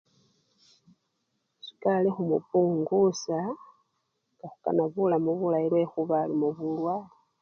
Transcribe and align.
Sukali 1.65 2.09
khumupungusya 2.15 3.39
nga 4.35 4.47
khwenya 4.51 4.85
bulamu 4.93 5.31
bulayi 5.39 5.67
khubela 5.67 5.83
esukari 5.85 6.23
elimo 6.27 6.47
bulwale. 6.57 7.09